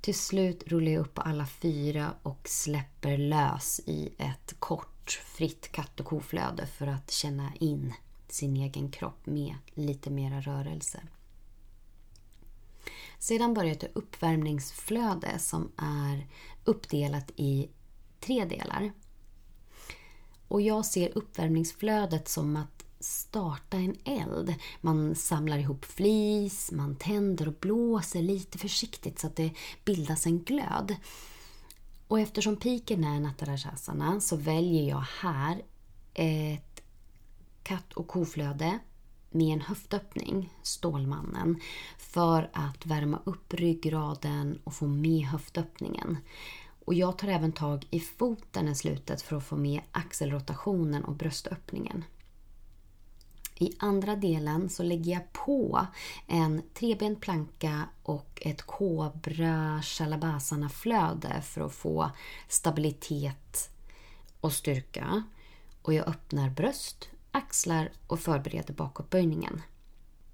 Till 0.00 0.14
slut 0.14 0.64
rullar 0.66 0.92
jag 0.92 1.00
upp 1.00 1.14
på 1.14 1.22
alla 1.22 1.46
fyra 1.46 2.14
och 2.22 2.48
släpper 2.48 3.18
lös 3.18 3.80
i 3.86 4.12
ett 4.18 4.54
kort 4.58 4.91
fritt 5.10 5.72
katt 5.72 6.00
och 6.00 6.06
koflöde 6.06 6.66
för 6.66 6.86
att 6.86 7.10
känna 7.10 7.52
in 7.60 7.94
sin 8.28 8.56
egen 8.56 8.90
kropp 8.90 9.26
med 9.26 9.54
lite 9.74 10.10
mera 10.10 10.40
rörelse. 10.40 11.00
Sedan 13.18 13.54
börjar 13.54 13.72
ett 13.72 13.96
uppvärmningsflöde 13.96 15.38
som 15.38 15.72
är 15.76 16.26
uppdelat 16.64 17.30
i 17.36 17.68
tre 18.20 18.44
delar. 18.44 18.92
Och 20.48 20.60
jag 20.62 20.86
ser 20.86 21.18
uppvärmningsflödet 21.18 22.28
som 22.28 22.56
att 22.56 22.84
starta 23.00 23.76
en 23.76 23.96
eld. 24.04 24.54
Man 24.80 25.14
samlar 25.14 25.58
ihop 25.58 25.84
flis, 25.84 26.72
man 26.72 26.96
tänder 26.96 27.48
och 27.48 27.54
blåser 27.54 28.22
lite 28.22 28.58
försiktigt 28.58 29.18
så 29.18 29.26
att 29.26 29.36
det 29.36 29.50
bildas 29.84 30.26
en 30.26 30.42
glöd. 30.42 30.96
Och 32.12 32.20
eftersom 32.20 32.56
piken 32.56 33.04
är 33.04 33.20
Natarajasana 33.20 34.20
så 34.20 34.36
väljer 34.36 34.88
jag 34.88 35.04
här 35.20 35.62
ett 36.14 36.82
katt 37.62 37.92
och 37.92 38.06
koflöde 38.06 38.78
med 39.30 39.52
en 39.52 39.60
höftöppning, 39.60 40.54
Stålmannen, 40.62 41.60
för 41.98 42.50
att 42.52 42.86
värma 42.86 43.20
upp 43.24 43.54
ryggraden 43.54 44.58
och 44.64 44.74
få 44.74 44.86
med 44.86 45.26
höftöppningen. 45.26 46.18
Och 46.84 46.94
jag 46.94 47.18
tar 47.18 47.28
även 47.28 47.52
tag 47.52 47.86
i 47.90 48.00
foten 48.00 48.68
i 48.68 48.74
slutet 48.74 49.22
för 49.22 49.36
att 49.36 49.46
få 49.46 49.56
med 49.56 49.80
axelrotationen 49.92 51.04
och 51.04 51.14
bröstöppningen. 51.14 52.04
I 53.62 53.72
andra 53.78 54.16
delen 54.16 54.68
så 54.68 54.82
lägger 54.82 55.12
jag 55.12 55.32
på 55.32 55.86
en 56.26 56.62
trebent 56.74 57.20
planka 57.20 57.88
och 58.02 58.38
ett 58.40 58.62
kobra 58.62 59.82
shalabasana 59.82 60.68
flöde 60.68 61.42
för 61.42 61.60
att 61.60 61.72
få 61.72 62.10
stabilitet 62.48 63.70
och 64.40 64.52
styrka. 64.52 65.22
Och 65.82 65.94
jag 65.94 66.08
öppnar 66.08 66.50
bröst, 66.50 67.08
axlar 67.32 67.90
och 68.06 68.20
förbereder 68.20 68.74
bakåtböjningen. 68.74 69.62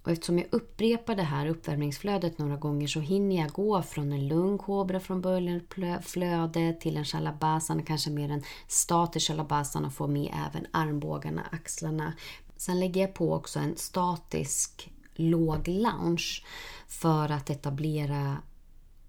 Och 0.02 0.12
eftersom 0.12 0.38
jag 0.38 0.46
upprepar 0.50 1.14
det 1.14 1.22
här 1.22 1.46
uppvärmningsflödet 1.46 2.38
några 2.38 2.56
gånger 2.56 2.86
så 2.86 3.00
hinner 3.00 3.36
jag 3.36 3.50
gå 3.50 3.82
från 3.82 4.12
en 4.12 4.28
lugn 4.28 4.58
kobra 4.58 5.00
från 5.00 5.20
början 5.20 5.60
flöde 6.02 6.72
till 6.80 6.96
en 6.96 7.04
Shalabasan, 7.04 7.82
kanske 7.82 8.10
mer 8.10 8.30
en 8.30 8.42
statisk 8.66 9.26
Shalabasan 9.28 9.84
och 9.84 9.92
få 9.92 10.06
med 10.06 10.34
även 10.48 10.66
armbågarna, 10.72 11.42
axlarna, 11.50 12.12
Sen 12.58 12.80
lägger 12.80 13.00
jag 13.00 13.14
på 13.14 13.34
också 13.34 13.58
en 13.58 13.76
statisk 13.76 14.90
låg 15.14 15.68
lounge 15.68 16.44
för 16.88 17.28
att 17.28 17.50
etablera 17.50 18.42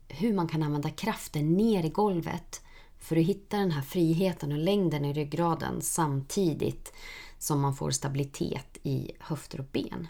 hur 0.08 0.34
man 0.34 0.48
kan 0.48 0.64
använda 0.64 0.90
kraften 0.90 1.58
ner 1.58 1.86
i 1.86 1.90
golvet 1.90 2.62
för 3.00 3.18
att 3.18 3.26
hitta 3.26 3.58
den 3.58 3.72
här 3.72 3.82
friheten 3.82 4.52
och 4.52 4.58
längden 4.58 5.06
i 5.06 5.14
ryggraden 5.14 5.82
samtidigt 5.82 6.94
som 7.40 7.62
man 7.62 7.76
får 7.76 7.92
stabilitet 7.92 8.78
i 8.84 9.12
höfter 9.20 9.60
och 9.60 9.68
ben. 9.72 10.08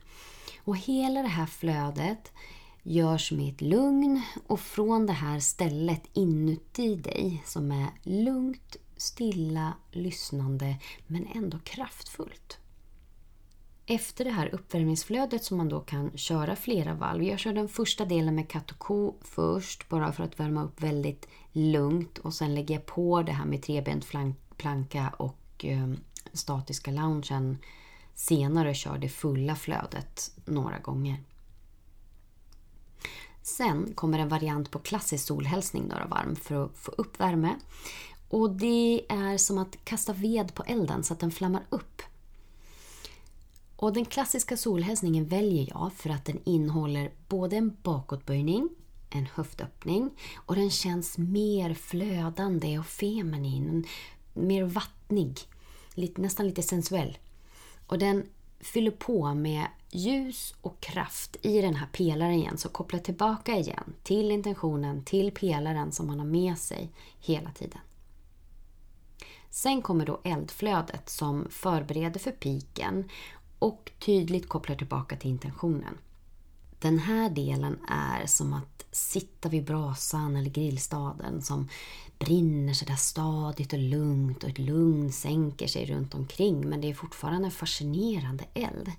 Och 0.63 0.77
hela 0.77 1.21
det 1.21 1.27
här 1.27 1.45
flödet 1.45 2.31
görs 2.83 3.31
med 3.31 3.53
ett 3.53 3.61
lugn 3.61 4.21
och 4.47 4.59
från 4.59 5.05
det 5.05 5.13
här 5.13 5.39
stället 5.39 6.03
inuti 6.13 6.95
dig 6.95 7.43
som 7.45 7.71
är 7.71 7.87
lugnt, 8.03 8.75
stilla, 8.97 9.73
lyssnande 9.91 10.75
men 11.07 11.27
ändå 11.27 11.59
kraftfullt 11.59 12.58
efter 13.89 14.25
det 14.25 14.31
här 14.31 14.55
uppvärmningsflödet 14.55 15.43
som 15.43 15.57
man 15.57 15.69
då 15.69 15.79
kan 15.79 16.17
köra 16.17 16.55
flera 16.55 16.93
valv. 16.93 17.23
Jag 17.23 17.39
kör 17.39 17.53
den 17.53 17.69
första 17.69 18.05
delen 18.05 18.35
med 18.35 18.49
katt 18.49 18.71
och 18.71 18.79
ko 18.79 19.15
först 19.21 19.89
bara 19.89 20.11
för 20.11 20.23
att 20.23 20.39
värma 20.39 20.63
upp 20.63 20.81
väldigt 20.81 21.27
lugnt 21.51 22.17
och 22.17 22.33
sen 22.33 22.55
lägger 22.55 22.75
jag 22.75 22.85
på 22.85 23.21
det 23.21 23.31
här 23.31 23.45
med 23.45 23.63
trebent 23.63 24.05
planka 24.57 25.13
och 25.17 25.65
eh, 25.65 25.89
statiska 26.33 26.91
loungen 26.91 27.57
senare 28.15 28.69
och 28.69 28.75
kör 28.75 28.97
det 28.97 29.09
fulla 29.09 29.55
flödet 29.55 30.31
några 30.45 30.79
gånger. 30.79 31.23
Sen 33.41 33.93
kommer 33.95 34.19
en 34.19 34.29
variant 34.29 34.71
på 34.71 34.79
klassisk 34.79 35.25
solhälsning 35.25 35.83
några 35.87 36.05
varv 36.05 36.35
för 36.35 36.65
att 36.65 36.77
få 36.77 36.91
upp 36.91 37.19
värme. 37.19 37.55
Och 38.29 38.51
det 38.51 39.05
är 39.09 39.37
som 39.37 39.57
att 39.57 39.85
kasta 39.85 40.13
ved 40.13 40.53
på 40.53 40.63
elden 40.63 41.03
så 41.03 41.13
att 41.13 41.19
den 41.19 41.31
flammar 41.31 41.63
upp. 41.69 42.01
Och 43.81 43.93
den 43.93 44.05
klassiska 44.05 44.57
solhälsningen 44.57 45.25
väljer 45.27 45.67
jag 45.69 45.93
för 45.93 46.09
att 46.09 46.25
den 46.25 46.39
innehåller 46.43 47.11
både 47.27 47.55
en 47.55 47.77
bakåtböjning, 47.83 48.69
en 49.09 49.25
höftöppning 49.25 50.09
och 50.35 50.55
den 50.55 50.69
känns 50.69 51.17
mer 51.17 51.73
flödande 51.73 52.79
och 52.79 52.85
feminin, 52.85 53.85
mer 54.33 54.63
vattnig, 54.63 55.39
nästan 55.95 56.45
lite 56.45 56.63
sensuell. 56.63 57.17
Och 57.87 57.99
den 57.99 58.25
fyller 58.59 58.91
på 58.91 59.33
med 59.33 59.67
ljus 59.91 60.55
och 60.61 60.79
kraft 60.79 61.37
i 61.41 61.61
den 61.61 61.75
här 61.75 61.87
pelaren 61.91 62.33
igen. 62.33 62.57
Så 62.57 62.69
koppla 62.69 62.99
tillbaka 62.99 63.57
igen 63.57 63.93
till 64.03 64.31
intentionen, 64.31 65.03
till 65.03 65.31
pelaren 65.31 65.91
som 65.91 66.07
man 66.07 66.19
har 66.19 66.27
med 66.27 66.57
sig 66.57 66.91
hela 67.19 67.51
tiden. 67.51 67.79
Sen 69.49 69.81
kommer 69.81 70.05
då 70.05 70.19
eldflödet 70.23 71.09
som 71.09 71.47
förbereder 71.49 72.19
för 72.19 72.31
piken 72.31 73.09
och 73.59 73.91
tydligt 73.99 74.49
kopplar 74.49 74.75
tillbaka 74.75 75.15
till 75.15 75.29
intentionen. 75.29 75.97
Den 76.79 76.99
här 76.99 77.29
delen 77.29 77.79
är 77.87 78.25
som 78.25 78.53
att 78.53 78.85
sitta 78.91 79.49
vid 79.49 79.65
brasan 79.65 80.35
eller 80.35 80.49
grillstaden 80.49 81.41
som 81.41 81.69
brinner 82.19 82.73
sådär 82.73 82.95
stadigt 82.95 83.73
och 83.73 83.79
lugnt 83.79 84.43
och 84.43 84.49
ett 84.49 84.59
lugn 84.59 85.11
sänker 85.11 85.67
sig 85.67 85.85
runt 85.85 86.15
omkring 86.15 86.69
men 86.69 86.81
det 86.81 86.89
är 86.89 86.93
fortfarande 86.93 87.47
en 87.47 87.51
fascinerande 87.51 88.45
eld. 88.53 88.91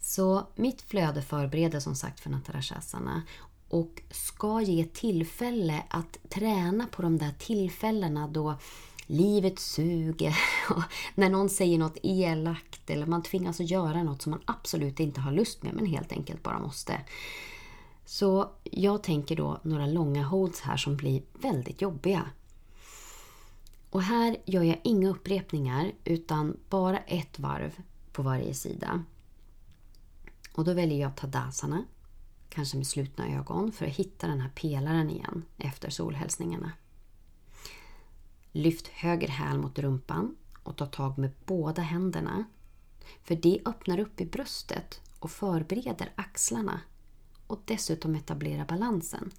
Så 0.00 0.46
mitt 0.54 0.82
flöde 0.82 1.22
förbereder 1.22 1.80
som 1.80 1.94
sagt 1.94 2.20
för 2.20 2.30
Natarashasana 2.30 3.22
och 3.68 4.02
ska 4.10 4.60
ge 4.60 4.84
tillfälle 4.84 5.82
att 5.88 6.18
träna 6.28 6.86
på 6.86 7.02
de 7.02 7.18
där 7.18 7.34
tillfällena 7.38 8.28
då 8.28 8.58
livet 9.06 9.58
suger. 9.58 10.36
Och 10.70 10.82
när 11.14 11.30
någon 11.30 11.48
säger 11.48 11.78
något 11.78 11.98
elakt 12.02 12.90
eller 12.90 13.06
man 13.06 13.22
tvingas 13.22 13.60
att 13.60 13.70
göra 13.70 14.02
något 14.02 14.22
som 14.22 14.30
man 14.30 14.42
absolut 14.44 15.00
inte 15.00 15.20
har 15.20 15.32
lust 15.32 15.62
med 15.62 15.74
men 15.74 15.86
helt 15.86 16.12
enkelt 16.12 16.42
bara 16.42 16.58
måste. 16.58 17.00
Så 18.04 18.50
jag 18.62 19.02
tänker 19.02 19.36
då 19.36 19.60
några 19.62 19.86
långa 19.86 20.24
holds 20.24 20.60
här 20.60 20.76
som 20.76 20.96
blir 20.96 21.22
väldigt 21.32 21.82
jobbiga. 21.82 22.30
Och 23.90 24.02
här 24.02 24.36
gör 24.44 24.62
jag 24.62 24.80
inga 24.84 25.10
upprepningar 25.10 25.92
utan 26.04 26.56
bara 26.68 26.98
ett 26.98 27.38
varv 27.38 27.72
på 28.12 28.22
varje 28.22 28.54
sida. 28.54 29.04
Och 30.54 30.64
då 30.64 30.72
väljer 30.72 31.00
jag 31.00 31.16
Tadasana, 31.16 31.84
kanske 32.48 32.76
med 32.76 32.86
slutna 32.86 33.28
ögon, 33.28 33.72
för 33.72 33.86
att 33.86 33.92
hitta 33.92 34.26
den 34.26 34.40
här 34.40 34.50
pelaren 34.54 35.10
igen 35.10 35.42
efter 35.58 35.90
solhälsningarna. 35.90 36.72
Lyft 38.56 38.88
höger 38.88 39.28
häl 39.28 39.58
mot 39.58 39.78
rumpan 39.78 40.36
och 40.62 40.76
ta 40.76 40.86
tag 40.86 41.18
med 41.18 41.30
båda 41.46 41.82
händerna. 41.82 42.44
För 43.22 43.34
det 43.34 43.60
öppnar 43.64 43.98
upp 43.98 44.20
i 44.20 44.26
bröstet 44.26 45.00
och 45.18 45.30
förbereder 45.30 46.12
axlarna 46.14 46.80
och 47.46 47.60
dessutom 47.64 48.14
etablera 48.14 48.64
balansen. 48.64 49.30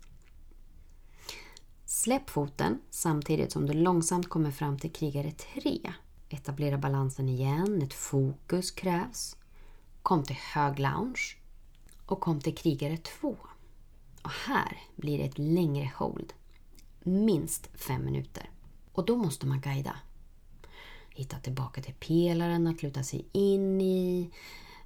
Släpp 1.85 2.29
foten 2.29 2.79
samtidigt 2.89 3.51
som 3.51 3.65
du 3.65 3.73
långsamt 3.73 4.29
kommer 4.29 4.51
fram 4.51 4.79
till 4.79 4.91
krigare 4.91 5.31
3. 5.31 5.93
Etablera 6.29 6.77
balansen 6.77 7.29
igen. 7.29 7.81
Ett 7.81 7.93
fokus 7.93 8.71
krävs. 8.71 9.35
Kom 10.01 10.23
till 10.23 10.37
hög 10.53 10.79
lounge. 10.79 11.37
Och 12.05 12.19
kom 12.19 12.41
till 12.41 12.55
krigare 12.55 12.97
2. 12.97 13.37
Och 14.21 14.31
här 14.31 14.77
blir 14.95 15.17
det 15.17 15.23
ett 15.23 15.39
längre 15.39 15.91
hold. 15.95 16.33
Minst 17.03 17.69
5 17.73 18.05
minuter. 18.05 18.49
Och 18.97 19.05
då 19.05 19.15
måste 19.15 19.47
man 19.47 19.61
guida. 19.61 19.95
Hitta 21.09 21.37
tillbaka 21.37 21.81
till 21.81 21.93
pelaren 21.93 22.67
att 22.67 22.83
luta 22.83 23.03
sig 23.03 23.25
in 23.31 23.81
i. 23.81 24.31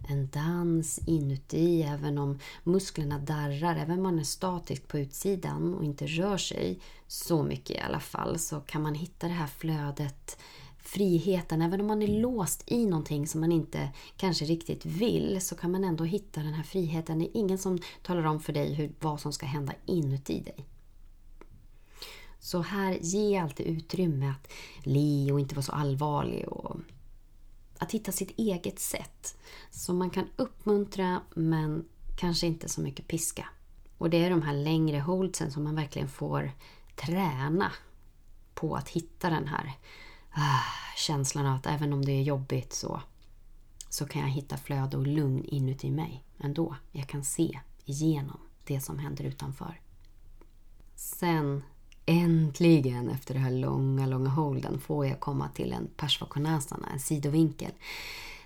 En 0.09 0.29
dans 0.29 0.99
inuti, 1.07 1.83
även 1.83 2.17
om 2.17 2.39
musklerna 2.63 3.19
darrar, 3.19 3.75
även 3.75 3.97
om 3.97 4.03
man 4.03 4.19
är 4.19 4.23
statisk 4.23 4.87
på 4.87 4.99
utsidan 4.99 5.73
och 5.73 5.83
inte 5.83 6.07
rör 6.07 6.37
sig 6.37 6.79
så 7.07 7.43
mycket 7.43 7.75
i 7.75 7.79
alla 7.79 7.99
fall, 7.99 8.39
så 8.39 8.59
kan 8.59 8.81
man 8.81 8.95
hitta 8.95 9.27
det 9.27 9.33
här 9.33 9.47
flödet 9.47 10.37
friheten, 10.77 11.61
även 11.61 11.81
om 11.81 11.87
man 11.87 12.01
är 12.01 12.21
låst 12.21 12.63
i 12.65 12.85
någonting 12.85 13.27
som 13.27 13.41
man 13.41 13.51
inte 13.51 13.89
kanske 14.17 14.45
riktigt 14.45 14.85
vill, 14.85 15.41
så 15.41 15.55
kan 15.55 15.71
man 15.71 15.83
ändå 15.83 16.03
hitta 16.03 16.41
den 16.41 16.53
här 16.53 16.63
friheten. 16.63 17.19
Det 17.19 17.25
är 17.25 17.39
ingen 17.39 17.57
som 17.57 17.79
talar 18.03 18.25
om 18.25 18.39
för 18.39 18.53
dig 18.53 18.73
hur, 18.73 18.91
vad 18.99 19.19
som 19.19 19.33
ska 19.33 19.45
hända 19.45 19.73
inuti 19.85 20.39
dig. 20.39 20.65
Så 22.43 22.61
här, 22.61 22.97
ge 23.01 23.37
alltid 23.37 23.65
utrymme 23.65 24.29
att 24.29 24.51
le 24.83 25.31
och 25.31 25.39
inte 25.39 25.55
vara 25.55 25.63
så 25.63 25.71
allvarlig. 25.71 26.47
Och 26.47 26.77
att 27.77 27.91
hitta 27.91 28.11
sitt 28.11 28.39
eget 28.39 28.79
sätt. 28.79 29.37
Som 29.69 29.97
man 29.97 30.09
kan 30.09 30.27
uppmuntra 30.35 31.21
men 31.35 31.85
kanske 32.17 32.47
inte 32.47 32.69
så 32.69 32.81
mycket 32.81 33.07
piska. 33.07 33.49
Och 33.97 34.09
det 34.09 34.25
är 34.25 34.29
de 34.29 34.41
här 34.41 34.53
längre 34.53 34.99
holdsen 34.99 35.51
som 35.51 35.63
man 35.63 35.75
verkligen 35.75 36.09
får 36.09 36.51
träna 36.95 37.71
på 38.53 38.75
att 38.75 38.89
hitta 38.89 39.29
den 39.29 39.47
här 39.47 39.73
ah, 40.31 40.63
känslan 40.97 41.45
av 41.45 41.55
att 41.55 41.67
även 41.67 41.93
om 41.93 42.05
det 42.05 42.11
är 42.11 42.21
jobbigt 42.21 42.73
så, 42.73 43.01
så 43.89 44.05
kan 44.05 44.21
jag 44.21 44.29
hitta 44.29 44.57
flöde 44.57 44.97
och 44.97 45.07
lugn 45.07 45.45
inuti 45.45 45.91
mig 45.91 46.23
ändå. 46.39 46.75
Jag 46.91 47.07
kan 47.07 47.23
se 47.23 47.59
igenom 47.85 48.39
det 48.63 48.81
som 48.81 48.99
händer 48.99 49.23
utanför. 49.23 49.81
Sen 50.95 51.63
Äntligen 52.05 53.09
efter 53.09 53.33
den 53.33 53.43
här 53.43 53.51
långa, 53.51 54.07
långa 54.07 54.29
holden 54.29 54.79
får 54.79 55.05
jag 55.05 55.19
komma 55.19 55.49
till 55.49 55.73
en 55.73 55.89
Parsvakonasana, 55.97 56.89
en 56.93 56.99
sidovinkel. 56.99 57.71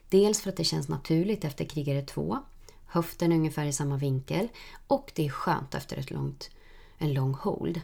Dels 0.09 0.41
för 0.41 0.49
att 0.49 0.57
det 0.57 0.63
känns 0.63 0.87
naturligt 0.87 1.45
efter 1.45 1.65
krigare 1.65 2.01
2. 2.01 2.37
Höften 2.85 3.31
är 3.31 3.35
ungefär 3.35 3.65
i 3.65 3.73
samma 3.73 3.97
vinkel 3.97 4.47
och 4.87 5.11
det 5.15 5.25
är 5.25 5.29
skönt 5.29 5.75
efter 5.75 5.97
ett 5.97 6.11
långt, 6.11 6.49
en 6.97 7.13
lång 7.13 7.33
hold. 7.33 7.81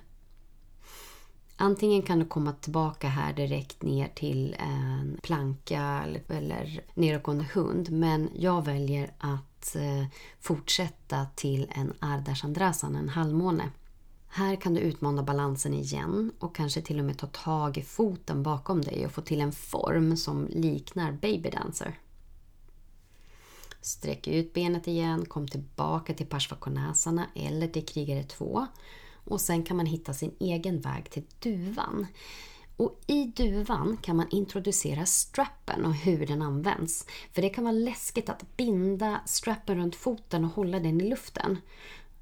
Antingen 1.55 2.01
kan 2.01 2.19
du 2.19 2.25
komma 2.25 2.53
tillbaka 2.53 3.07
här 3.07 3.33
direkt 3.33 3.81
ner 3.81 4.07
till 4.15 4.55
en 4.59 5.19
planka 5.23 6.03
eller 6.29 6.81
nedåtgående 6.93 7.45
hund 7.53 7.91
men 7.91 8.29
jag 8.35 8.65
väljer 8.65 9.11
att 9.17 9.75
eh, 9.75 10.05
fortsätta 10.39 11.25
till 11.35 11.67
en 11.75 11.93
Ardashandrasan, 11.99 12.95
en 12.95 13.09
halvmåne. 13.09 13.63
Här 14.33 14.55
kan 14.55 14.73
du 14.73 14.79
utmana 14.79 15.23
balansen 15.23 15.73
igen 15.73 16.31
och 16.39 16.55
kanske 16.55 16.81
till 16.81 16.99
och 16.99 17.05
med 17.05 17.17
ta 17.17 17.27
tag 17.27 17.77
i 17.77 17.81
foten 17.81 18.43
bakom 18.43 18.81
dig 18.81 19.05
och 19.05 19.11
få 19.11 19.21
till 19.21 19.41
en 19.41 19.51
form 19.51 20.17
som 20.17 20.47
liknar 20.47 21.11
baby 21.11 21.49
dancer. 21.49 21.99
Sträck 23.81 24.27
ut 24.27 24.53
benet 24.53 24.87
igen, 24.87 25.25
kom 25.25 25.47
tillbaka 25.47 26.13
till 26.13 26.25
Parshvakonasana 26.25 27.25
eller 27.35 27.67
till 27.67 27.85
krigare 27.85 28.23
2. 28.23 28.67
Och 29.23 29.41
sen 29.41 29.63
kan 29.63 29.77
man 29.77 29.85
hitta 29.85 30.13
sin 30.13 30.35
egen 30.39 30.81
väg 30.81 31.09
till 31.09 31.23
duvan. 31.39 32.07
Och 32.77 32.99
i 33.07 33.23
duvan 33.23 33.97
kan 33.97 34.15
man 34.15 34.29
introducera 34.29 35.05
strappen 35.05 35.85
och 35.85 35.93
hur 35.93 36.27
den 36.27 36.41
används. 36.41 37.05
För 37.31 37.41
det 37.41 37.49
kan 37.49 37.63
vara 37.63 37.71
läskigt 37.71 38.29
att 38.29 38.57
binda 38.57 39.21
strappen 39.25 39.77
runt 39.77 39.95
foten 39.95 40.45
och 40.45 40.51
hålla 40.51 40.79
den 40.79 41.01
i 41.01 41.09
luften. 41.09 41.57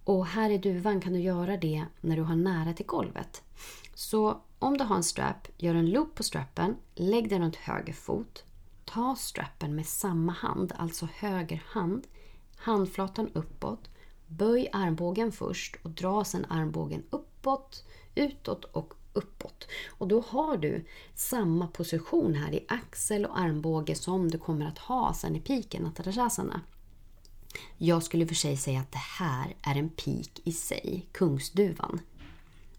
Och 0.09 0.25
här 0.25 0.49
i 0.49 0.57
duvan 0.57 1.01
kan 1.01 1.13
du 1.13 1.19
göra 1.19 1.57
det 1.57 1.85
när 2.01 2.15
du 2.15 2.21
har 2.21 2.35
nära 2.35 2.73
till 2.73 2.85
golvet. 2.85 3.43
Så 3.93 4.41
om 4.59 4.77
du 4.77 4.83
har 4.83 4.95
en 4.95 5.03
strap, 5.03 5.47
gör 5.57 5.75
en 5.75 5.89
loop 5.89 6.15
på 6.15 6.23
strappen, 6.23 6.75
lägg 6.95 7.29
den 7.29 7.41
runt 7.41 7.55
höger 7.55 7.93
fot. 7.93 8.43
Ta 8.85 9.15
strappen 9.15 9.75
med 9.75 9.85
samma 9.85 10.31
hand, 10.31 10.73
alltså 10.77 11.07
höger 11.13 11.63
hand, 11.65 12.07
handflatan 12.57 13.29
uppåt. 13.33 13.89
Böj 14.27 14.69
armbågen 14.73 15.31
först 15.31 15.75
och 15.83 15.89
dra 15.89 16.23
sedan 16.23 16.45
armbågen 16.49 17.03
uppåt, 17.09 17.83
utåt 18.15 18.65
och 18.65 18.93
uppåt. 19.13 19.67
Och 19.89 20.07
då 20.07 20.23
har 20.27 20.57
du 20.57 20.85
samma 21.15 21.67
position 21.67 22.33
här 22.33 22.53
i 22.53 22.65
axel 22.67 23.25
och 23.25 23.39
armbåge 23.39 23.95
som 23.95 24.31
du 24.31 24.37
kommer 24.37 24.65
att 24.65 24.77
ha 24.77 25.13
sen 25.13 25.35
i 25.35 25.39
piken, 25.39 25.87
Atarasana. 25.87 26.61
Jag 27.77 28.03
skulle 28.03 28.27
för 28.27 28.35
sig 28.35 28.57
säga 28.57 28.79
att 28.79 28.91
det 28.91 28.97
här 28.97 29.55
är 29.61 29.75
en 29.75 29.89
pik 29.89 30.41
i 30.43 30.51
sig, 30.51 31.07
kungsduvan. 31.11 32.01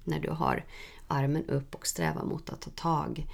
När 0.05 0.21
du 0.21 0.31
har 0.31 0.65
armen 1.09 1.45
upp 1.45 1.75
och 1.75 1.87
strävar 1.87 2.25
mot 2.25 2.51
att 2.51 2.61
ta 2.61 2.71
tag 2.71 3.27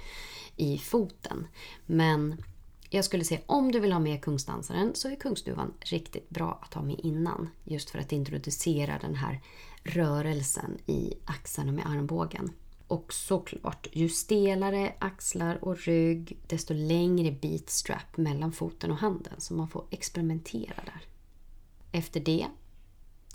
i 0.55 0.77
foten. 0.77 1.47
Men 1.85 2.43
jag 2.89 3.05
skulle 3.05 3.23
säga 3.23 3.41
om 3.45 3.71
du 3.71 3.79
vill 3.79 3.91
ha 3.91 3.99
med 3.99 4.21
kungsdansaren 4.21 4.91
så 4.95 5.09
är 5.09 5.15
kungsduvan 5.15 5.73
riktigt 5.79 6.29
bra 6.29 6.59
att 6.61 6.73
ha 6.73 6.81
med 6.81 6.99
innan. 6.99 7.49
Just 7.63 7.89
för 7.89 7.99
att 7.99 8.11
introducera 8.11 8.99
den 9.01 9.15
här 9.15 9.41
rörelsen 9.83 10.77
i 10.85 11.13
axeln 11.25 11.67
och 11.67 11.73
med 11.75 11.87
armbågen. 11.87 12.51
Och 12.87 13.13
såklart, 13.13 13.87
ju 13.91 14.09
stelare 14.09 14.93
axlar 14.99 15.63
och 15.63 15.77
rygg 15.77 16.37
desto 16.47 16.73
längre 16.73 17.31
beatstrap 17.31 18.17
mellan 18.17 18.51
foten 18.51 18.91
och 18.91 18.97
handen. 18.97 19.33
Så 19.37 19.53
man 19.53 19.69
får 19.69 19.85
experimentera 19.89 20.83
där. 20.85 21.01
Efter 21.97 22.19
det 22.19 22.47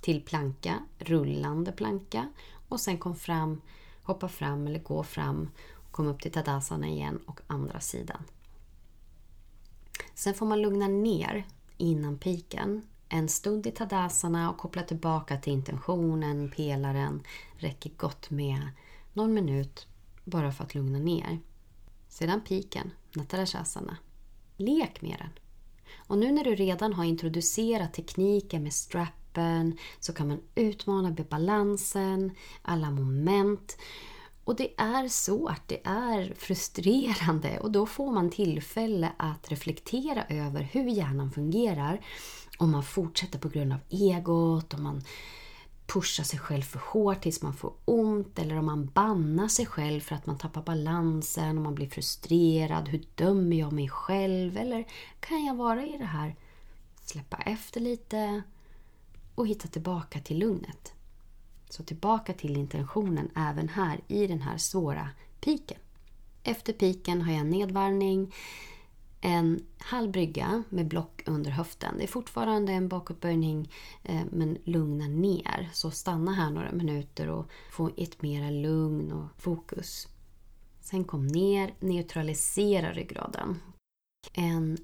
till 0.03 0.25
planka, 0.25 0.83
rullande 0.99 1.73
planka 1.73 2.29
och 2.69 2.81
sen 2.81 2.99
kom 2.99 3.17
fram, 3.17 3.61
hoppa 4.03 4.29
fram 4.29 4.67
eller 4.67 4.79
gå 4.79 5.03
fram 5.03 5.51
och 5.73 5.93
kom 5.93 6.07
upp 6.07 6.21
till 6.23 6.33
tadasana 6.33 6.89
igen 6.89 7.21
och 7.27 7.41
andra 7.47 7.81
sidan. 7.81 8.23
Sen 10.15 10.35
får 10.35 10.47
man 10.47 10.63
lugna 10.63 10.89
ner 10.89 11.47
innan 11.77 12.19
piken. 12.19 12.83
En 13.09 13.29
stund 13.29 13.67
i 13.67 13.71
tadasana 13.71 14.51
och 14.51 14.59
koppla 14.59 14.83
tillbaka 14.83 15.37
till 15.37 15.53
intentionen, 15.53 16.51
pelaren. 16.57 17.23
Räcker 17.57 17.91
gott 17.97 18.31
med 18.31 18.69
någon 19.13 19.35
minut 19.35 19.87
bara 20.25 20.53
för 20.53 20.65
att 20.65 20.75
lugna 20.75 20.99
ner. 20.99 21.39
Sedan 22.09 22.41
piken, 22.41 22.91
natarashasana. 23.17 23.97
Lek 24.57 25.03
med 25.03 25.17
den. 25.19 25.42
Och 25.97 26.19
nu 26.19 26.33
när 26.33 26.45
du 26.45 26.55
redan 26.55 26.93
har 26.93 27.05
introducerat 27.05 27.95
tekniken 27.95 28.63
med 28.63 28.73
strappen 28.73 29.79
så 30.01 30.13
kan 30.13 30.29
man 30.29 30.41
utmana 30.55 31.09
med 31.09 31.27
balansen, 31.27 32.31
alla 32.63 32.91
moment. 32.91 33.77
Och 34.45 34.57
det 34.57 34.75
är 34.77 35.09
svårt, 35.09 35.63
det 35.69 35.81
är 35.85 36.35
frustrerande 36.35 37.59
och 37.61 37.71
då 37.71 37.87
får 37.87 38.13
man 38.13 38.31
tillfälle 38.31 39.13
att 39.17 39.51
reflektera 39.51 40.25
över 40.29 40.63
hur 40.73 40.85
hjärnan 40.85 41.31
fungerar 41.31 42.01
om 42.59 42.71
man 42.71 42.83
fortsätter 42.83 43.39
på 43.39 43.49
grund 43.49 43.73
av 43.73 43.79
egot, 43.89 44.75
om 44.75 44.83
man 44.83 45.03
pushar 45.93 46.25
sig 46.25 46.39
själv 46.39 46.63
för 46.63 46.79
hårt 46.79 47.21
tills 47.21 47.43
man 47.43 47.55
får 47.55 47.73
ont 47.85 48.39
eller 48.39 48.59
om 48.59 48.67
man 48.67 48.87
bannar 48.87 49.49
sig 49.49 49.67
själv 49.67 50.01
för 50.01 50.15
att 50.15 50.27
man 50.27 50.39
tappar 50.39 50.63
balansen 50.63 51.59
och 51.59 51.65
man 51.65 51.75
blir 51.75 51.89
frustrerad. 51.89 52.89
Hur 52.89 53.05
dömer 53.15 53.57
jag 53.57 53.73
mig 53.73 53.89
själv? 53.89 54.57
Eller 54.57 54.87
kan 55.21 55.45
jag 55.45 55.55
vara 55.55 55.87
i 55.87 55.99
det 55.99 56.05
här, 56.05 56.37
släppa 57.05 57.37
efter 57.37 57.81
lite 57.81 58.43
och 59.35 59.47
hitta 59.47 59.69
tillbaka 59.69 60.21
till 60.21 60.39
lugnet? 60.39 60.93
Så 61.69 61.83
tillbaka 61.83 62.33
till 62.33 62.57
intentionen 62.57 63.31
även 63.37 63.69
här 63.69 64.01
i 64.09 64.27
den 64.27 64.43
här 64.43 64.59
svåra 64.59 65.09
piken. 65.41 65.79
Efter 66.43 66.73
piken 66.73 67.23
har 67.23 67.33
jag 67.33 67.47
nedvarvning 67.47 68.35
en 69.25 69.67
halv 69.79 70.11
brygga 70.11 70.63
med 70.69 70.89
block 70.89 71.23
under 71.27 71.51
höften. 71.51 71.95
Det 71.99 72.03
är 72.03 72.09
fortfarande 72.09 72.73
en 72.73 72.89
bakåtböjning 72.89 73.73
eh, 74.03 74.23
men 74.31 74.59
lugna 74.65 75.09
ner. 75.09 75.71
Så 75.73 75.91
stanna 75.91 76.33
här 76.33 76.51
några 76.51 76.73
minuter 76.73 77.29
och 77.29 77.51
få 77.71 77.91
ett 77.97 78.23
mera 78.23 78.51
lugn 78.51 79.13
och 79.13 79.43
fokus. 79.43 80.09
Sen 80.81 81.05
kom 81.05 81.27
ner, 81.27 81.75
neutralisera 81.81 82.93
ryggraden. 82.93 83.61
En 84.33 84.79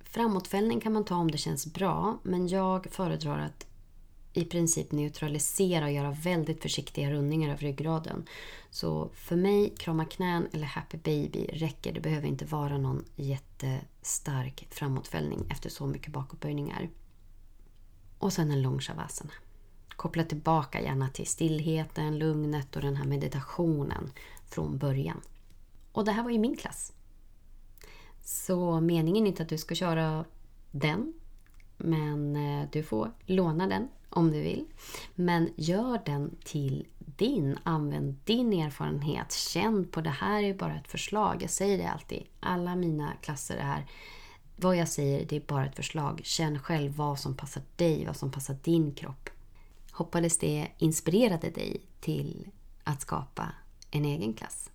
framåtfällning 0.00 0.80
kan 0.80 0.92
man 0.92 1.04
ta 1.04 1.16
om 1.16 1.30
det 1.30 1.38
känns 1.38 1.66
bra 1.74 2.18
men 2.22 2.48
jag 2.48 2.86
föredrar 2.90 3.38
att 3.38 3.66
i 4.36 4.44
princip 4.44 4.92
neutralisera 4.92 5.84
och 5.84 5.92
göra 5.92 6.10
väldigt 6.10 6.62
försiktiga 6.62 7.10
rundningar 7.10 7.52
av 7.52 7.58
ryggraden. 7.58 8.26
Så 8.70 9.10
för 9.14 9.36
mig, 9.36 9.74
krama 9.78 10.04
knän 10.04 10.48
eller 10.52 10.66
happy 10.66 10.98
baby 10.98 11.46
räcker. 11.52 11.92
Det 11.92 12.00
behöver 12.00 12.28
inte 12.28 12.44
vara 12.44 12.78
någon 12.78 13.04
jättestark 13.16 14.66
framåtfällning 14.70 15.46
efter 15.50 15.70
så 15.70 15.86
mycket 15.86 16.12
bakåtböjningar. 16.12 16.88
Och 18.18 18.32
sen 18.32 18.50
en 18.50 18.62
lång 18.62 18.80
shavasana. 18.80 19.32
Koppla 19.88 20.24
tillbaka 20.24 20.80
gärna 20.80 21.08
till 21.08 21.26
stillheten, 21.26 22.18
lugnet 22.18 22.76
och 22.76 22.82
den 22.82 22.96
här 22.96 23.04
meditationen 23.04 24.12
från 24.46 24.78
början. 24.78 25.20
Och 25.92 26.04
det 26.04 26.12
här 26.12 26.22
var 26.22 26.30
ju 26.30 26.38
min 26.38 26.56
klass. 26.56 26.92
Så 28.24 28.80
meningen 28.80 29.26
är 29.26 29.28
inte 29.28 29.42
att 29.42 29.48
du 29.48 29.58
ska 29.58 29.74
köra 29.74 30.24
den. 30.70 31.12
Men 31.76 32.36
eh, 32.36 32.68
du 32.72 32.82
får 32.82 33.10
låna 33.26 33.66
den 33.66 33.88
om 34.10 34.32
du 34.32 34.40
vill. 34.40 34.64
Men 35.14 35.50
gör 35.56 36.00
den 36.06 36.36
till 36.44 36.86
din. 36.98 37.58
Använd 37.62 38.16
din 38.24 38.52
erfarenhet. 38.52 39.32
Känn 39.32 39.88
på 39.88 40.00
det 40.00 40.10
här 40.10 40.42
är 40.42 40.54
bara 40.54 40.76
ett 40.76 40.88
förslag. 40.88 41.42
Jag 41.42 41.50
säger 41.50 41.78
det 41.78 41.90
alltid. 41.90 42.22
Alla 42.40 42.76
mina 42.76 43.12
klasser 43.22 43.56
är 43.56 43.86
vad 44.56 44.76
jag 44.76 44.88
säger 44.88 45.26
det 45.26 45.36
är 45.36 45.40
bara 45.40 45.66
ett 45.66 45.76
förslag. 45.76 46.20
Känn 46.24 46.58
själv 46.58 46.96
vad 46.96 47.18
som 47.18 47.36
passar 47.36 47.62
dig, 47.76 48.06
vad 48.06 48.16
som 48.16 48.30
passar 48.30 48.56
din 48.62 48.94
kropp. 48.94 49.30
Hoppades 49.92 50.38
det 50.38 50.68
inspirerade 50.78 51.50
dig 51.50 51.80
till 52.00 52.48
att 52.84 53.00
skapa 53.00 53.52
en 53.90 54.04
egen 54.04 54.34
klass. 54.34 54.70